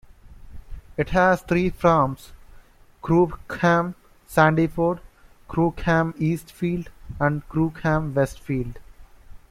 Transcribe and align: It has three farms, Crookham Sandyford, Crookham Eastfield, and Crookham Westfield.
It 0.97 1.09
has 1.11 1.41
three 1.43 1.69
farms, 1.69 2.31
Crookham 3.03 3.93
Sandyford, 4.27 4.99
Crookham 5.47 6.15
Eastfield, 6.17 6.89
and 7.19 7.47
Crookham 7.47 8.15
Westfield. 8.15 8.79